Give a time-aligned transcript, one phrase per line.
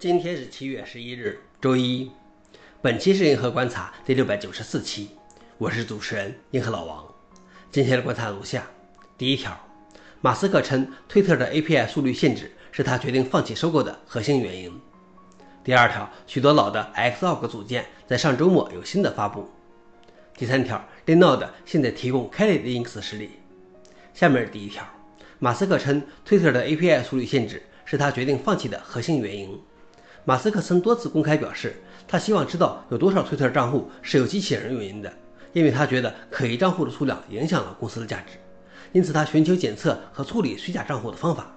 [0.00, 2.08] 今天是七月十一日，周一。
[2.80, 5.08] 本期是银河观察第六百九十四期，
[5.58, 7.04] 我是主持人银河老王。
[7.72, 8.64] 今天的观察如下：
[9.16, 9.58] 第一条，
[10.20, 14.80] 马斯克称推特的 API 速率限制是他决定放弃收购的核心原因。
[15.64, 19.50] 第二条，许多老的 Xog 组件在上周末有新的发布。
[20.36, 23.30] 第三条，Linode 现在提供 Kali Linux 实例。
[24.14, 24.86] 下面是第一条，
[25.40, 29.60] 马斯克称推特的 API 速率限制是他决定放弃的核心原因。
[30.28, 31.74] 马斯克曾多次公开表示，
[32.06, 35.10] 他希望知道有多少推特账户是由机器人运营的，
[35.54, 38.36] 因为他觉得可疑账户的数量影响了公司的价值。
[38.92, 41.50] 因此，他寻求检测和处理虚假账户的方法。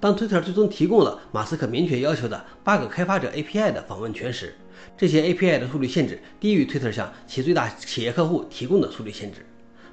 [0.00, 4.54] 当推特最终提供了马斯克明确要求的八个开发者 API 的访问权时，
[4.98, 9.46] 这些 API 的速率限制低于推特向其最大企业客户提供的速率限制。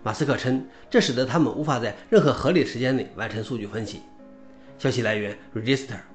[0.04, 4.02] 马斯克称，这使得他们无法在任何合理时间内完成数据分析。
[4.78, 6.11] 消息来源：Register。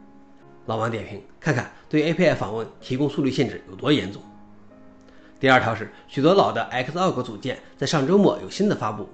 [0.67, 4.21] 老王点评：看看对 API 访问提供速率限制有多严重。
[5.39, 9.09] 第二条是，许多老的 Xorg 组件在上周末有新的发布。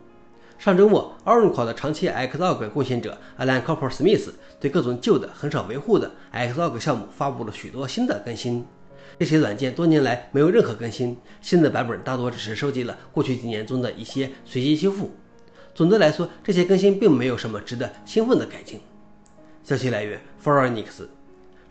[0.59, 8.65] 上周末，Oracle 的长期 Xorg 贡献者 Alan Coppersmith 对各种旧的、很少维护的 Xorg 项目发布了许多新的更新。
[9.19, 15.11] 这些软件多年来没有任何更新，新的版本大多只是收集了过去几年中的一些随机修复。
[15.75, 18.81] 总的来说，这些更新并没有什么值得兴奋的改进。
[19.65, 21.09] 消息来源 f o r e n i x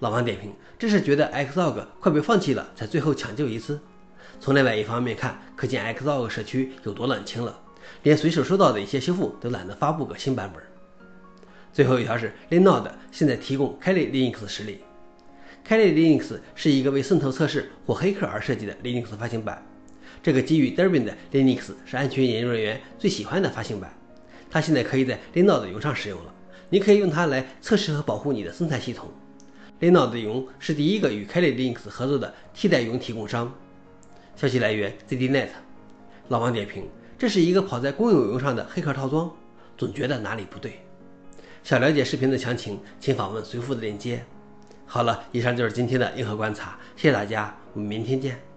[0.02, 3.80] 老王点评：这是觉得 Xog 快被放弃了，才最后抢救一次。
[4.40, 7.60] 从另外一方面看，可见 Xog 社区有多冷清了，
[8.02, 10.64] 连随手收到的一些修复都懒得发布个新版本。
[11.72, 14.80] 最后一条是 Linode 现在提供 Kali Linux 实例。
[15.64, 19.64] Kali Linux 是一个为渗透测试或黑客而设计的 Linux 发行版。
[20.24, 23.94] 这个基于 Debian 的 Linux 是安全研究人员最喜欢的发行版。
[24.50, 26.34] 它现在可以在 Linode 云上使用了，
[26.72, 29.08] 你可以用它来测试和保护你的生态系统。
[29.82, 33.52] Linode 云是第一个与 Kali Linux 合作的替代云提供商。
[34.36, 35.50] 消息来源：ZDNet。
[36.28, 39.32] 老王点评：这是一个跑在公有云上的黑客套装，
[39.76, 40.80] 总觉得哪里不对。
[41.64, 44.24] 想了解视频的详情，请访问随附的链接。
[44.86, 48.51] 好了，以上就是今天的硬核观察，谢谢大家，我们明天见。